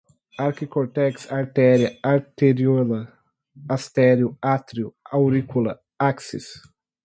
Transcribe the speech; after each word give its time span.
arquicórtex, 0.45 1.31
artéria, 1.31 1.95
arteríola, 2.01 2.99
astério, 3.75 4.35
átrio, 4.41 4.95
aurícula, 5.11 5.79
áxis 5.99 6.47